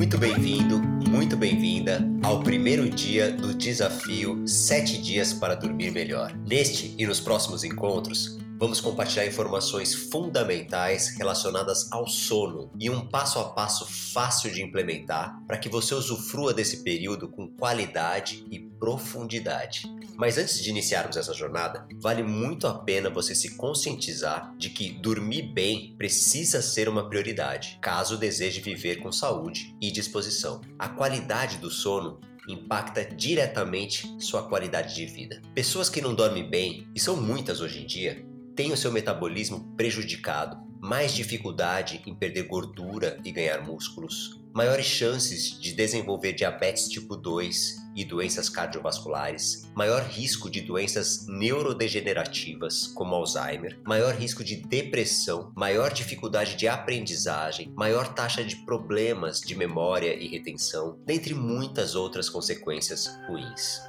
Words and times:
Muito 0.00 0.16
bem-vindo, 0.16 0.78
muito 1.10 1.36
bem-vinda 1.36 2.00
ao 2.22 2.42
primeiro 2.42 2.88
dia 2.88 3.30
do 3.30 3.52
desafio 3.52 4.48
7 4.48 4.96
dias 4.96 5.34
para 5.34 5.54
dormir 5.54 5.90
melhor. 5.90 6.34
Neste 6.48 6.94
e 6.96 7.06
nos 7.06 7.20
próximos 7.20 7.64
encontros, 7.64 8.38
vamos 8.58 8.80
compartilhar 8.80 9.26
informações 9.26 9.94
fundamentais 9.94 11.14
relacionadas 11.18 11.92
ao 11.92 12.08
sono 12.08 12.72
e 12.80 12.88
um 12.88 13.08
passo 13.08 13.40
a 13.40 13.50
passo 13.50 13.84
fácil 14.14 14.50
de 14.50 14.62
implementar 14.62 15.38
para 15.46 15.58
que 15.58 15.68
você 15.68 15.94
usufrua 15.94 16.54
desse 16.54 16.82
período 16.82 17.28
com 17.28 17.46
qualidade 17.46 18.42
e 18.50 18.58
profundidade. 18.58 19.82
Mas 20.20 20.36
antes 20.36 20.62
de 20.62 20.68
iniciarmos 20.68 21.16
essa 21.16 21.32
jornada, 21.32 21.88
vale 21.94 22.22
muito 22.22 22.66
a 22.66 22.74
pena 22.74 23.08
você 23.08 23.34
se 23.34 23.56
conscientizar 23.56 24.54
de 24.58 24.68
que 24.68 24.90
dormir 24.90 25.40
bem 25.54 25.94
precisa 25.96 26.60
ser 26.60 26.90
uma 26.90 27.08
prioridade, 27.08 27.78
caso 27.80 28.18
deseje 28.18 28.60
viver 28.60 28.96
com 28.96 29.10
saúde 29.10 29.74
e 29.80 29.90
disposição. 29.90 30.60
A 30.78 30.90
qualidade 30.90 31.56
do 31.56 31.70
sono 31.70 32.20
impacta 32.46 33.02
diretamente 33.02 34.14
sua 34.18 34.42
qualidade 34.42 34.94
de 34.94 35.06
vida. 35.06 35.40
Pessoas 35.54 35.88
que 35.88 36.02
não 36.02 36.14
dormem 36.14 36.46
bem, 36.46 36.86
e 36.94 37.00
são 37.00 37.16
muitas 37.16 37.62
hoje 37.62 37.82
em 37.82 37.86
dia, 37.86 38.22
têm 38.54 38.72
o 38.72 38.76
seu 38.76 38.92
metabolismo 38.92 39.74
prejudicado, 39.74 40.58
mais 40.82 41.14
dificuldade 41.14 42.02
em 42.06 42.14
perder 42.14 42.42
gordura 42.42 43.18
e 43.24 43.32
ganhar 43.32 43.62
músculos, 43.62 44.38
maiores 44.52 44.86
chances 44.86 45.58
de 45.58 45.72
desenvolver 45.72 46.32
diabetes 46.32 46.88
tipo 46.88 47.16
2 47.16 47.80
e 47.94 48.04
doenças 48.04 48.48
cardiovasculares, 48.48 49.70
maior 49.74 50.02
risco 50.02 50.50
de 50.50 50.60
doenças 50.60 51.26
neurodegenerativas, 51.26 52.86
como 52.88 53.14
Alzheimer, 53.14 53.78
maior 53.84 54.14
risco 54.14 54.44
de 54.44 54.56
depressão, 54.56 55.52
maior 55.56 55.92
dificuldade 55.92 56.56
de 56.56 56.68
aprendizagem, 56.68 57.72
maior 57.76 58.14
taxa 58.14 58.44
de 58.44 58.56
problemas 58.64 59.40
de 59.40 59.54
memória 59.54 60.14
e 60.14 60.28
retenção, 60.28 60.98
dentre 61.04 61.34
muitas 61.34 61.94
outras 61.94 62.28
consequências 62.28 63.06
ruins. 63.26 63.80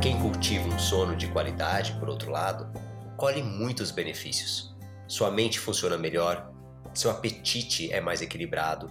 Quem 0.00 0.18
cultiva 0.18 0.68
um 0.68 0.78
sono 0.78 1.16
de 1.16 1.28
qualidade, 1.28 1.92
por 1.98 2.08
outro 2.08 2.30
lado, 2.30 2.89
colhe 3.20 3.42
muitos 3.42 3.90
benefícios. 3.90 4.74
Sua 5.06 5.30
mente 5.30 5.60
funciona 5.60 5.98
melhor, 5.98 6.50
seu 6.94 7.10
apetite 7.10 7.92
é 7.92 8.00
mais 8.00 8.22
equilibrado, 8.22 8.90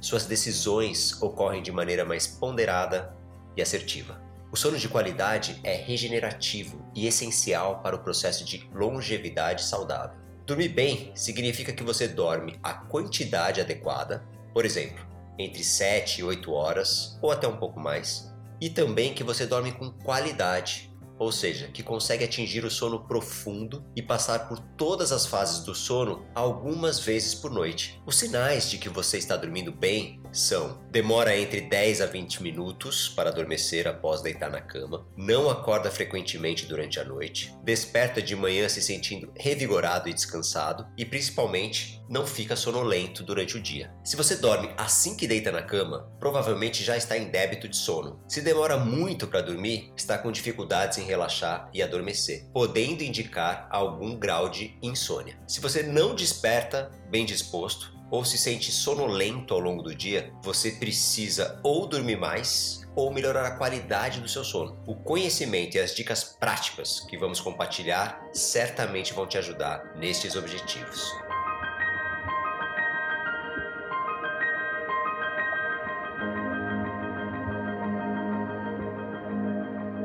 suas 0.00 0.26
decisões 0.26 1.22
ocorrem 1.22 1.62
de 1.62 1.70
maneira 1.70 2.04
mais 2.04 2.26
ponderada 2.26 3.16
e 3.56 3.62
assertiva. 3.62 4.20
O 4.50 4.56
sono 4.56 4.76
de 4.76 4.88
qualidade 4.88 5.60
é 5.62 5.76
regenerativo 5.76 6.84
e 6.92 7.06
essencial 7.06 7.80
para 7.80 7.94
o 7.94 8.00
processo 8.00 8.44
de 8.44 8.68
longevidade 8.74 9.62
saudável. 9.62 10.18
Dormir 10.44 10.70
bem 10.70 11.12
significa 11.14 11.72
que 11.72 11.84
você 11.84 12.08
dorme 12.08 12.58
a 12.60 12.74
quantidade 12.74 13.60
adequada, 13.60 14.26
por 14.52 14.64
exemplo, 14.64 15.06
entre 15.38 15.62
7 15.62 16.20
e 16.20 16.24
8 16.24 16.50
horas 16.50 17.16
ou 17.22 17.30
até 17.30 17.46
um 17.46 17.58
pouco 17.58 17.78
mais, 17.78 18.34
e 18.60 18.68
também 18.68 19.14
que 19.14 19.22
você 19.22 19.46
dorme 19.46 19.70
com 19.70 19.88
qualidade, 19.88 20.87
ou 21.18 21.32
seja, 21.32 21.68
que 21.68 21.82
consegue 21.82 22.24
atingir 22.24 22.64
o 22.64 22.70
sono 22.70 23.06
profundo 23.06 23.84
e 23.96 24.02
passar 24.02 24.48
por 24.48 24.58
todas 24.76 25.12
as 25.12 25.26
fases 25.26 25.64
do 25.64 25.74
sono 25.74 26.26
algumas 26.34 27.00
vezes 27.00 27.34
por 27.34 27.50
noite. 27.50 28.00
Os 28.06 28.18
sinais 28.18 28.70
de 28.70 28.78
que 28.78 28.88
você 28.88 29.18
está 29.18 29.36
dormindo 29.36 29.72
bem 29.72 30.20
são: 30.32 30.82
demora 30.90 31.36
entre 31.36 31.62
10 31.62 32.00
a 32.00 32.06
20 32.06 32.42
minutos 32.42 33.08
para 33.08 33.30
adormecer 33.30 33.86
após 33.86 34.22
deitar 34.22 34.50
na 34.50 34.60
cama, 34.60 35.06
não 35.16 35.50
acorda 35.50 35.90
frequentemente 35.90 36.66
durante 36.66 37.00
a 37.00 37.04
noite, 37.04 37.54
desperta 37.64 38.22
de 38.22 38.36
manhã 38.36 38.68
se 38.68 38.82
sentindo 38.82 39.32
revigorado 39.36 40.08
e 40.08 40.14
descansado 40.14 40.86
e 40.96 41.04
principalmente 41.04 42.02
não 42.08 42.26
fica 42.26 42.56
sonolento 42.56 43.22
durante 43.22 43.56
o 43.56 43.60
dia. 43.60 43.92
Se 44.02 44.16
você 44.16 44.36
dorme 44.36 44.70
assim 44.76 45.16
que 45.16 45.26
deita 45.26 45.52
na 45.52 45.62
cama, 45.62 46.10
provavelmente 46.18 46.82
já 46.82 46.96
está 46.96 47.16
em 47.16 47.30
débito 47.30 47.68
de 47.68 47.76
sono. 47.76 48.22
Se 48.28 48.40
demora 48.40 48.76
muito 48.78 49.26
para 49.26 49.42
dormir, 49.42 49.92
está 49.96 50.16
com 50.16 50.32
dificuldades 50.32 50.98
em 50.98 51.04
relaxar 51.08 51.68
e 51.74 51.82
adormecer, 51.82 52.46
podendo 52.52 53.02
indicar 53.02 53.66
algum 53.70 54.16
grau 54.16 54.48
de 54.48 54.76
insônia. 54.82 55.38
Se 55.46 55.60
você 55.60 55.82
não 55.82 56.14
desperta 56.14 56.90
bem 57.10 57.24
disposto, 57.24 57.98
ou 58.10 58.24
se 58.24 58.38
sente 58.38 58.72
sonolento 58.72 59.52
ao 59.52 59.60
longo 59.60 59.82
do 59.82 59.94
dia, 59.94 60.32
você 60.42 60.72
precisa 60.72 61.60
ou 61.62 61.86
dormir 61.86 62.16
mais 62.16 62.86
ou 62.96 63.12
melhorar 63.12 63.46
a 63.46 63.56
qualidade 63.56 64.20
do 64.20 64.28
seu 64.28 64.42
sono. 64.42 64.78
O 64.86 64.94
conhecimento 64.94 65.76
e 65.76 65.80
as 65.80 65.94
dicas 65.94 66.24
práticas 66.24 67.00
que 67.00 67.18
vamos 67.18 67.40
compartilhar 67.40 68.20
certamente 68.32 69.12
vão 69.12 69.26
te 69.26 69.38
ajudar 69.38 69.94
nestes 69.96 70.34
objetivos. 70.36 71.27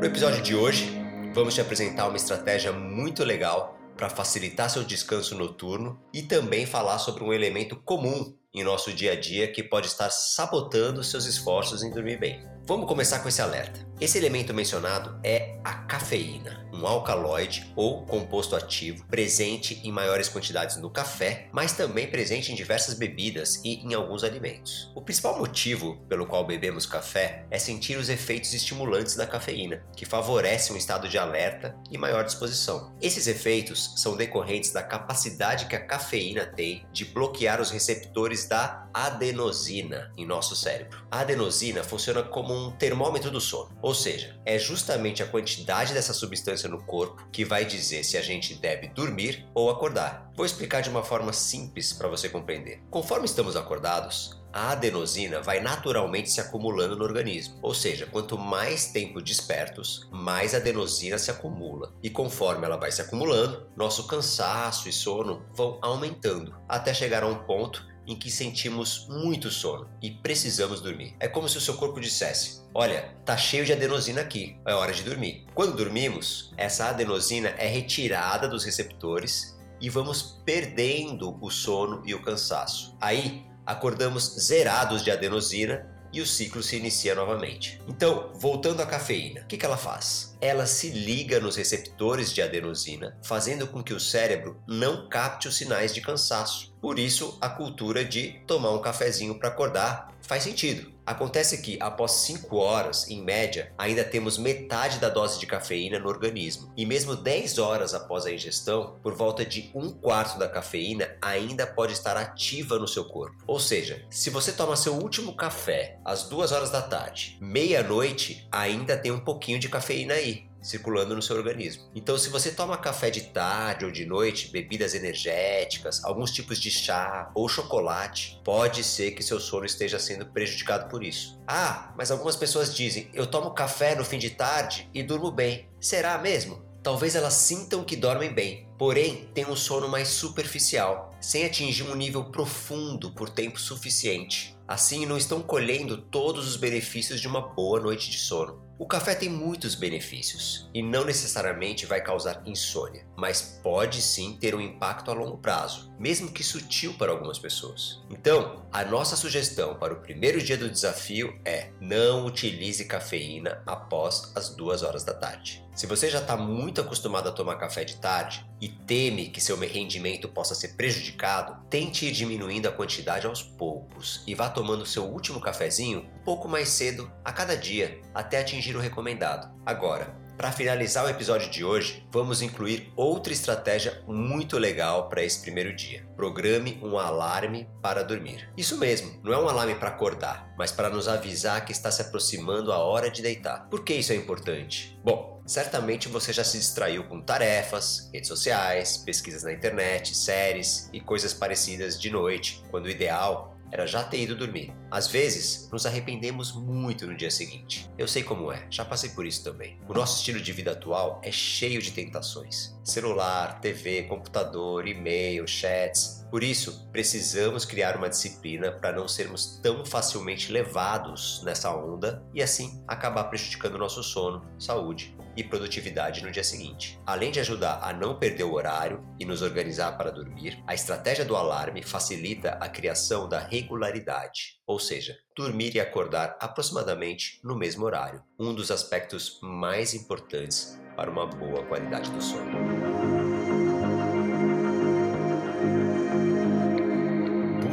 No 0.03 0.07
episódio 0.07 0.41
de 0.41 0.53
hoje, 0.53 1.01
vamos 1.33 1.53
te 1.53 1.61
apresentar 1.61 2.09
uma 2.09 2.17
estratégia 2.17 2.73
muito 2.73 3.23
legal 3.23 3.79
para 3.95 4.09
facilitar 4.09 4.69
seu 4.69 4.83
descanso 4.83 5.33
noturno 5.33 5.97
e 6.13 6.21
também 6.21 6.65
falar 6.65 6.99
sobre 6.99 7.23
um 7.23 7.31
elemento 7.31 7.77
comum 7.77 8.35
em 8.53 8.65
nosso 8.65 8.91
dia 8.91 9.13
a 9.13 9.15
dia 9.15 9.49
que 9.49 9.63
pode 9.63 9.87
estar 9.87 10.09
sabotando 10.09 11.01
seus 11.05 11.25
esforços 11.25 11.83
em 11.83 11.89
dormir 11.89 12.19
bem. 12.19 12.45
Vamos 12.65 12.85
começar 12.85 13.19
com 13.19 13.29
esse 13.29 13.41
alerta. 13.41 13.79
Esse 13.97 14.17
elemento 14.17 14.53
mencionado 14.53 15.17
é 15.23 15.57
a 15.63 15.73
cafeína, 15.73 16.62
um 16.73 16.87
alcaloide 16.87 17.71
ou 17.75 18.05
composto 18.05 18.55
ativo 18.55 19.05
presente 19.05 19.79
em 19.83 19.91
maiores 19.91 20.27
quantidades 20.27 20.77
no 20.77 20.89
café, 20.89 21.47
mas 21.51 21.73
também 21.73 22.09
presente 22.09 22.51
em 22.51 22.55
diversas 22.55 22.95
bebidas 22.95 23.61
e 23.63 23.75
em 23.75 23.93
alguns 23.93 24.23
alimentos. 24.23 24.91
O 24.95 25.01
principal 25.01 25.37
motivo 25.37 25.97
pelo 26.09 26.25
qual 26.25 26.45
bebemos 26.45 26.85
café 26.85 27.45
é 27.51 27.59
sentir 27.59 27.97
os 27.97 28.09
efeitos 28.09 28.53
estimulantes 28.53 29.15
da 29.15 29.27
cafeína, 29.27 29.83
que 29.95 30.05
favorecem 30.05 30.75
um 30.75 30.79
estado 30.79 31.07
de 31.07 31.17
alerta 31.17 31.77
e 31.91 31.97
maior 31.97 32.23
disposição. 32.23 32.93
Esses 33.01 33.27
efeitos 33.27 33.93
são 33.97 34.17
decorrentes 34.17 34.71
da 34.71 34.81
capacidade 34.81 35.67
que 35.67 35.75
a 35.75 35.85
cafeína 35.85 36.45
tem 36.45 36.85
de 36.91 37.05
bloquear 37.05 37.61
os 37.61 37.69
receptores 37.69 38.47
da 38.47 38.87
adenosina 38.93 40.11
em 40.17 40.25
nosso 40.25 40.55
cérebro. 40.55 41.05
A 41.11 41.19
adenosina 41.19 41.83
funciona 41.83 42.23
como 42.23 42.53
um 42.53 42.71
termômetro 42.71 43.29
do 43.29 43.41
sono, 43.41 43.77
ou 43.81 43.93
seja, 43.93 44.39
é 44.45 44.57
justamente 44.57 45.21
a 45.21 45.27
quantidade 45.27 45.93
dessa 45.93 46.13
substância 46.13 46.62
no 46.67 46.83
corpo 46.83 47.27
que 47.31 47.45
vai 47.45 47.65
dizer 47.65 48.03
se 48.03 48.17
a 48.17 48.21
gente 48.21 48.55
deve 48.55 48.87
dormir 48.87 49.47
ou 49.53 49.69
acordar. 49.69 50.31
Vou 50.35 50.45
explicar 50.45 50.81
de 50.81 50.89
uma 50.89 51.03
forma 51.03 51.33
simples 51.33 51.93
para 51.93 52.07
você 52.07 52.29
compreender. 52.29 52.81
Conforme 52.89 53.25
estamos 53.25 53.55
acordados, 53.55 54.43
a 54.53 54.71
adenosina 54.71 55.41
vai 55.41 55.59
naturalmente 55.59 56.29
se 56.29 56.39
acumulando 56.39 56.95
no 56.95 57.03
organismo. 57.03 57.57
Ou 57.61 57.73
seja, 57.73 58.05
quanto 58.05 58.37
mais 58.37 58.85
tempo 58.85 59.19
despertos, 59.19 60.07
mais 60.11 60.53
adenosina 60.53 61.17
se 61.17 61.31
acumula. 61.31 61.91
E 62.03 62.09
conforme 62.09 62.65
ela 62.65 62.77
vai 62.77 62.91
se 62.91 63.01
acumulando, 63.01 63.67
nosso 63.75 64.05
cansaço 64.05 64.87
e 64.87 64.93
sono 64.93 65.43
vão 65.51 65.79
aumentando, 65.81 66.55
até 66.69 66.93
chegar 66.93 67.23
a 67.23 67.27
um 67.27 67.43
ponto 67.45 67.92
em 68.07 68.15
que 68.15 68.29
sentimos 68.29 69.07
muito 69.07 69.49
sono 69.49 69.89
e 70.01 70.11
precisamos 70.11 70.81
dormir. 70.81 71.15
É 71.19 71.27
como 71.27 71.47
se 71.47 71.57
o 71.57 71.61
seu 71.61 71.75
corpo 71.75 71.99
dissesse: 71.99 72.61
Olha, 72.73 73.15
tá 73.25 73.37
cheio 73.37 73.65
de 73.65 73.73
adenosina 73.73 74.21
aqui, 74.21 74.57
é 74.65 74.73
hora 74.73 74.93
de 74.93 75.03
dormir. 75.03 75.45
Quando 75.53 75.75
dormimos, 75.75 76.53
essa 76.57 76.89
adenosina 76.89 77.49
é 77.57 77.67
retirada 77.67 78.47
dos 78.47 78.63
receptores 78.63 79.57
e 79.79 79.89
vamos 79.89 80.41
perdendo 80.45 81.37
o 81.41 81.49
sono 81.49 82.01
e 82.05 82.13
o 82.13 82.21
cansaço. 82.21 82.95
Aí, 82.99 83.45
acordamos 83.65 84.23
zerados 84.39 85.03
de 85.03 85.11
adenosina 85.11 85.92
e 86.13 86.21
o 86.21 86.27
ciclo 86.27 86.61
se 86.61 86.77
inicia 86.77 87.15
novamente. 87.15 87.81
Então, 87.87 88.31
voltando 88.35 88.81
à 88.81 88.85
cafeína, 88.85 89.41
o 89.41 89.47
que, 89.47 89.65
ela 89.65 89.75
faz? 89.75 90.37
Ela 90.39 90.67
se 90.67 90.91
liga 90.91 91.39
nos 91.39 91.55
receptores 91.55 92.31
de 92.31 92.41
adenosina, 92.41 93.17
fazendo 93.23 93.65
com 93.65 93.83
que 93.83 93.93
o 93.93 93.99
cérebro 93.99 94.61
não 94.67 95.09
capte 95.09 95.47
os 95.47 95.57
sinais 95.57 95.93
de 95.93 96.01
cansaço. 96.01 96.73
Por 96.79 96.99
isso, 96.99 97.37
a 97.41 97.49
cultura 97.49 98.05
de 98.05 98.39
tomar 98.45 98.71
um 98.71 98.81
cafezinho 98.81 99.39
para 99.39 99.49
acordar 99.49 100.12
faz 100.27 100.43
sentido. 100.43 100.91
Acontece 101.05 101.61
que, 101.61 101.77
após 101.81 102.11
5 102.11 102.55
horas, 102.55 103.09
em 103.09 103.21
média, 103.21 103.73
ainda 103.77 104.03
temos 104.03 104.37
metade 104.37 104.99
da 104.99 105.09
dose 105.09 105.37
de 105.37 105.45
cafeína 105.45 105.99
no 105.99 106.07
organismo. 106.07 106.71
E 106.77 106.85
mesmo 106.85 107.15
10 107.15 107.57
horas 107.59 107.93
após 107.93 108.25
a 108.25 108.31
ingestão, 108.31 108.97
por 109.03 109.13
volta 109.13 109.45
de 109.45 109.69
um 109.75 109.91
quarto 109.91 110.39
da 110.39 110.47
cafeína 110.47 111.09
ainda 111.21 111.67
pode 111.67 111.93
estar 111.93 112.15
ativa 112.15 112.79
no 112.79 112.87
seu 112.87 113.05
corpo. 113.05 113.43
Ou 113.45 113.59
seja, 113.59 114.05
se 114.09 114.29
você 114.29 114.53
toma 114.53 114.77
seu 114.77 114.93
último 114.93 115.35
café 115.35 115.99
às 116.05 116.23
2 116.29 116.51
horas 116.53 116.69
da 116.69 116.81
tarde, 116.81 117.37
meia-noite 117.41 118.47
ainda 118.49 118.95
tem 118.95 119.11
um 119.11 119.19
pouquinho 119.19 119.59
de 119.59 119.67
cafeína 119.67 120.13
aí 120.13 120.52
circulando 120.63 121.15
no 121.15 121.21
seu 121.21 121.35
organismo. 121.35 121.83
Então, 121.93 122.17
se 122.17 122.29
você 122.29 122.51
toma 122.51 122.77
café 122.77 123.09
de 123.09 123.21
tarde 123.21 123.85
ou 123.85 123.91
de 123.91 124.05
noite, 124.05 124.49
bebidas 124.49 124.95
energéticas, 124.95 126.03
alguns 126.03 126.31
tipos 126.31 126.57
de 126.59 126.71
chá 126.71 127.29
ou 127.35 127.47
chocolate, 127.47 128.41
pode 128.43 128.83
ser 128.83 129.11
que 129.11 129.21
seu 129.21 129.39
sono 129.39 129.65
esteja 129.65 129.99
sendo 129.99 130.25
prejudicado 130.25 130.89
por 130.89 131.03
isso. 131.03 131.39
Ah, 131.45 131.93
mas 131.97 132.09
algumas 132.09 132.35
pessoas 132.35 132.73
dizem: 132.73 133.09
eu 133.13 133.27
tomo 133.27 133.51
café 133.51 133.93
no 133.93 134.05
fim 134.05 134.17
de 134.17 134.31
tarde 134.31 134.89
e 134.93 135.03
durmo 135.03 135.29
bem. 135.29 135.67
Será 135.79 136.17
mesmo? 136.17 136.63
Talvez 136.83 137.15
elas 137.15 137.35
sintam 137.35 137.81
que 137.81 137.95
dormem 137.95 138.33
bem, 138.33 138.67
porém 138.77 139.29
tem 139.33 139.45
um 139.45 139.55
sono 139.55 139.87
mais 139.87 140.09
superficial, 140.09 141.15
sem 141.21 141.45
atingir 141.45 141.83
um 141.83 141.95
nível 141.95 142.25
profundo 142.25 143.13
por 143.13 143.29
tempo 143.29 143.57
suficiente. 143.57 144.53
Assim, 144.67 145.05
não 145.05 145.17
estão 145.17 145.41
colhendo 145.41 145.97
todos 145.97 146.45
os 146.45 146.57
benefícios 146.57 147.21
de 147.21 147.27
uma 147.27 147.39
boa 147.39 147.79
noite 147.79 148.11
de 148.11 148.17
sono. 148.17 148.61
O 148.77 148.87
café 148.87 149.13
tem 149.13 149.29
muitos 149.29 149.75
benefícios 149.75 150.67
e 150.73 150.81
não 150.81 151.05
necessariamente 151.05 151.85
vai 151.85 152.01
causar 152.01 152.41
insônia, 152.45 153.05
mas 153.15 153.59
pode 153.61 154.01
sim 154.01 154.35
ter 154.39 154.55
um 154.55 154.61
impacto 154.61 155.11
a 155.11 155.13
longo 155.13 155.37
prazo, 155.37 155.93
mesmo 155.99 156.31
que 156.31 156.43
sutil 156.43 156.95
para 156.95 157.11
algumas 157.11 157.37
pessoas. 157.37 158.01
Então, 158.09 158.65
a 158.71 158.83
nossa 158.83 159.15
sugestão 159.15 159.75
para 159.75 159.93
o 159.93 160.01
primeiro 160.01 160.41
dia 160.41 160.57
do 160.57 160.69
desafio 160.69 161.39
é 161.45 161.69
não 161.79 162.25
utilize 162.25 162.83
cafeína 162.85 163.61
após 163.65 164.31
as 164.35 164.49
duas 164.49 164.81
horas 164.81 165.03
da 165.03 165.13
tarde. 165.13 165.63
Se 165.75 165.87
você 165.87 166.07
já 166.07 166.19
está 166.19 166.37
muito 166.37 166.81
acostumado 166.81 167.29
a 167.29 167.31
tomar 167.31 167.55
café 167.55 167.83
de 167.83 167.95
tarde 167.95 168.45
e 168.61 168.67
teme 168.67 169.29
que 169.29 169.41
seu 169.41 169.57
rendimento 169.57 170.29
possa 170.29 170.53
ser 170.53 170.75
prejudicado, 170.75 171.65
tente 171.67 172.05
ir 172.05 172.11
diminuindo 172.11 172.67
a 172.67 172.71
quantidade 172.71 173.25
aos 173.25 173.41
poucos 173.41 174.21
e 174.27 174.35
vá 174.35 174.49
tomando 174.49 174.85
seu 174.85 175.05
último 175.05 175.41
cafezinho 175.41 176.01
um 176.01 176.23
pouco 176.23 176.47
mais 176.47 176.69
cedo 176.69 177.11
a 177.25 177.33
cada 177.33 177.57
dia, 177.57 177.99
até 178.13 178.39
atingir 178.63 178.77
o 178.77 178.79
recomendado. 178.79 179.51
Agora, 179.65 180.15
para 180.37 180.51
finalizar 180.51 181.05
o 181.05 181.09
episódio 181.09 181.49
de 181.49 181.63
hoje, 181.63 182.07
vamos 182.11 182.41
incluir 182.41 182.91
outra 182.95 183.33
estratégia 183.33 184.01
muito 184.07 184.57
legal 184.57 185.09
para 185.09 185.23
esse 185.23 185.41
primeiro 185.41 185.75
dia. 185.75 186.07
Programe 186.15 186.79
um 186.81 186.97
alarme 186.97 187.67
para 187.81 188.03
dormir. 188.03 188.49
Isso 188.57 188.77
mesmo, 188.77 189.19
não 189.21 189.33
é 189.33 189.37
um 189.37 189.47
alarme 189.47 189.75
para 189.75 189.89
acordar, 189.89 190.51
mas 190.57 190.71
para 190.71 190.89
nos 190.89 191.07
avisar 191.07 191.63
que 191.65 191.71
está 191.71 191.91
se 191.91 192.01
aproximando 192.01 192.71
a 192.71 192.77
hora 192.77 193.11
de 193.11 193.21
deitar. 193.21 193.67
Por 193.69 193.83
que 193.83 193.93
isso 193.93 194.11
é 194.11 194.15
importante? 194.15 194.97
Bom, 195.03 195.41
certamente 195.45 196.07
você 196.07 196.33
já 196.33 196.43
se 196.43 196.57
distraiu 196.57 197.03
com 197.03 197.21
tarefas, 197.21 198.09
redes 198.11 198.27
sociais, 198.29 198.97
pesquisas 198.97 199.43
na 199.43 199.53
internet, 199.53 200.15
séries 200.15 200.89
e 200.91 200.99
coisas 200.99 201.33
parecidas 201.33 201.99
de 201.99 202.09
noite, 202.09 202.63
quando 202.71 202.85
o 202.85 202.89
ideal 202.89 203.52
era 203.73 203.87
já 203.87 204.03
ter 204.03 204.21
ido 204.21 204.35
dormir. 204.35 204.71
Às 204.91 205.07
vezes, 205.07 205.67
nos 205.71 205.87
arrependemos 205.87 206.51
muito 206.51 207.07
no 207.07 207.17
dia 207.17 207.31
seguinte. 207.31 207.89
Eu 207.97 208.07
sei 208.07 208.21
como 208.21 208.51
é, 208.51 208.67
já 208.69 208.85
passei 208.85 209.09
por 209.09 209.25
isso 209.25 209.43
também. 209.43 209.79
O 209.89 209.93
nosso 209.95 210.19
estilo 210.19 210.39
de 210.39 210.53
vida 210.53 210.73
atual 210.73 211.19
é 211.23 211.31
cheio 211.31 211.81
de 211.81 211.91
tentações: 211.91 212.77
celular, 212.83 213.59
TV, 213.59 214.03
computador, 214.03 214.87
e-mail, 214.87 215.47
chats. 215.47 216.23
Por 216.29 216.43
isso, 216.43 216.87
precisamos 216.91 217.65
criar 217.65 217.97
uma 217.97 218.09
disciplina 218.09 218.71
para 218.71 218.95
não 218.95 219.07
sermos 219.07 219.59
tão 219.61 219.83
facilmente 219.83 220.51
levados 220.51 221.41
nessa 221.43 221.75
onda 221.75 222.23
e 222.33 222.43
assim 222.43 222.83
acabar 222.87 223.23
prejudicando 223.25 223.77
nosso 223.77 224.03
sono, 224.03 224.45
saúde 224.59 225.15
e 225.35 225.43
produtividade 225.43 226.23
no 226.23 226.31
dia 226.31 226.43
seguinte. 226.43 226.99
Além 227.05 227.31
de 227.31 227.39
ajudar 227.39 227.79
a 227.81 227.93
não 227.93 228.17
perder 228.17 228.43
o 228.43 228.53
horário 228.53 229.03
e 229.19 229.25
nos 229.25 229.41
organizar 229.41 229.97
para 229.97 230.11
dormir, 230.11 230.61
a 230.67 230.73
estratégia 230.73 231.25
do 231.25 231.35
alarme 231.35 231.81
facilita 231.81 232.57
a 232.61 232.69
criação 232.69 233.27
da 233.27 233.39
regularidade, 233.39 234.59
ou 234.67 234.79
seja, 234.79 235.17
dormir 235.35 235.75
e 235.75 235.79
acordar 235.79 236.37
aproximadamente 236.39 237.39
no 237.43 237.55
mesmo 237.55 237.85
horário, 237.85 238.23
um 238.39 238.53
dos 238.53 238.71
aspectos 238.71 239.39
mais 239.41 239.93
importantes 239.93 240.79
para 240.95 241.09
uma 241.09 241.25
boa 241.25 241.65
qualidade 241.65 242.09
do 242.11 242.21
sono. 242.21 242.92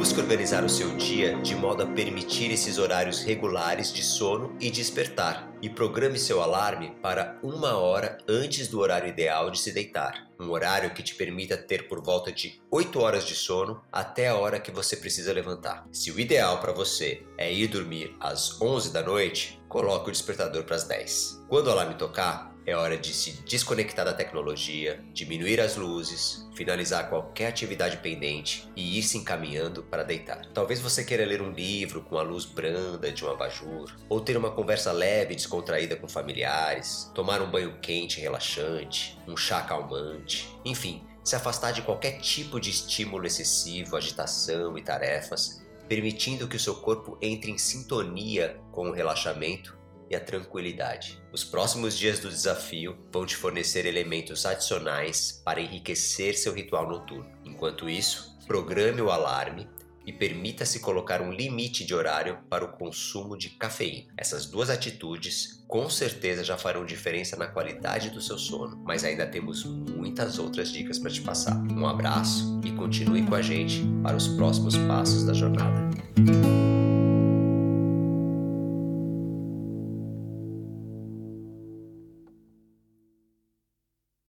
Busque 0.01 0.19
organizar 0.19 0.63
o 0.63 0.69
seu 0.69 0.97
dia 0.97 1.39
de 1.43 1.53
modo 1.53 1.83
a 1.83 1.85
permitir 1.85 2.49
esses 2.49 2.79
horários 2.79 3.21
regulares 3.21 3.93
de 3.93 4.01
sono 4.01 4.57
e 4.59 4.71
despertar, 4.71 5.53
e 5.61 5.69
programe 5.69 6.17
seu 6.17 6.41
alarme 6.41 6.97
para 7.03 7.37
uma 7.43 7.77
hora 7.77 8.17
antes 8.27 8.67
do 8.67 8.79
horário 8.79 9.09
ideal 9.09 9.51
de 9.51 9.59
se 9.59 9.71
deitar. 9.71 10.27
Um 10.39 10.49
horário 10.49 10.91
que 10.95 11.03
te 11.03 11.13
permita 11.13 11.55
ter 11.55 11.87
por 11.87 12.03
volta 12.03 12.31
de 12.31 12.59
8 12.71 12.99
horas 12.99 13.27
de 13.27 13.35
sono 13.35 13.79
até 13.91 14.29
a 14.29 14.35
hora 14.35 14.59
que 14.59 14.71
você 14.71 14.97
precisa 14.97 15.31
levantar. 15.31 15.87
Se 15.91 16.11
o 16.11 16.19
ideal 16.19 16.59
para 16.59 16.73
você 16.73 17.21
é 17.37 17.53
ir 17.53 17.67
dormir 17.67 18.15
às 18.19 18.59
11 18.59 18.91
da 18.91 19.03
noite, 19.03 19.61
coloque 19.69 20.09
o 20.09 20.11
despertador 20.11 20.63
para 20.63 20.77
as 20.77 20.83
10. 20.83 21.43
Quando 21.47 21.67
o 21.67 21.71
alarme 21.71 21.93
tocar, 21.93 22.50
é 22.65 22.75
hora 22.75 22.97
de 22.97 23.13
se 23.13 23.41
desconectar 23.43 24.05
da 24.05 24.13
tecnologia, 24.13 25.03
diminuir 25.13 25.59
as 25.59 25.75
luzes, 25.75 26.47
finalizar 26.55 27.09
qualquer 27.09 27.47
atividade 27.47 27.97
pendente 27.97 28.69
e 28.75 28.99
ir 28.99 29.03
se 29.03 29.17
encaminhando 29.17 29.83
para 29.83 30.03
deitar. 30.03 30.45
Talvez 30.53 30.79
você 30.79 31.03
queira 31.03 31.25
ler 31.25 31.41
um 31.41 31.51
livro 31.51 32.01
com 32.01 32.17
a 32.17 32.21
luz 32.21 32.45
branda 32.45 33.11
de 33.11 33.25
um 33.25 33.31
abajur, 33.31 33.95
ou 34.07 34.21
ter 34.21 34.37
uma 34.37 34.51
conversa 34.51 34.91
leve 34.91 35.33
e 35.33 35.35
descontraída 35.35 35.95
com 35.95 36.07
familiares, 36.07 37.11
tomar 37.15 37.41
um 37.41 37.49
banho 37.49 37.79
quente 37.81 38.19
e 38.19 38.21
relaxante, 38.21 39.17
um 39.27 39.35
chá 39.35 39.61
calmante, 39.61 40.47
enfim, 40.63 41.03
se 41.23 41.35
afastar 41.35 41.71
de 41.71 41.81
qualquer 41.81 42.19
tipo 42.19 42.59
de 42.59 42.69
estímulo 42.69 43.25
excessivo, 43.25 43.95
agitação 43.95 44.77
e 44.77 44.81
tarefas, 44.81 45.61
permitindo 45.87 46.47
que 46.47 46.55
o 46.55 46.59
seu 46.59 46.75
corpo 46.75 47.17
entre 47.21 47.51
em 47.51 47.57
sintonia 47.57 48.59
com 48.71 48.89
o 48.89 48.93
relaxamento 48.93 49.80
e 50.11 50.15
a 50.15 50.19
tranquilidade. 50.19 51.17
Os 51.31 51.43
próximos 51.43 51.97
dias 51.97 52.19
do 52.19 52.29
desafio 52.29 52.97
vão 53.11 53.25
te 53.25 53.35
fornecer 53.35 53.85
elementos 53.85 54.45
adicionais 54.45 55.41
para 55.43 55.61
enriquecer 55.61 56.37
seu 56.37 56.53
ritual 56.53 56.87
noturno. 56.87 57.31
Enquanto 57.45 57.89
isso, 57.89 58.37
programe 58.45 59.01
o 59.01 59.09
alarme 59.09 59.67
e 60.05 60.11
permita-se 60.11 60.79
colocar 60.79 61.21
um 61.21 61.31
limite 61.31 61.85
de 61.85 61.93
horário 61.93 62.39
para 62.49 62.65
o 62.65 62.69
consumo 62.69 63.37
de 63.37 63.51
cafeína. 63.51 64.11
Essas 64.17 64.45
duas 64.45 64.69
atitudes 64.69 65.63
com 65.67 65.89
certeza 65.89 66.43
já 66.43 66.57
farão 66.57 66.85
diferença 66.85 67.37
na 67.37 67.47
qualidade 67.47 68.09
do 68.09 68.19
seu 68.19 68.37
sono, 68.37 68.81
mas 68.85 69.03
ainda 69.03 69.25
temos 69.25 69.63
muitas 69.63 70.39
outras 70.39 70.71
dicas 70.71 70.99
para 70.99 71.11
te 71.11 71.21
passar. 71.21 71.55
Um 71.71 71.85
abraço 71.85 72.59
e 72.65 72.71
continue 72.71 73.23
com 73.25 73.35
a 73.35 73.41
gente 73.41 73.85
para 74.03 74.17
os 74.17 74.27
próximos 74.27 74.75
passos 74.75 75.23
da 75.23 75.33
jornada. 75.33 75.89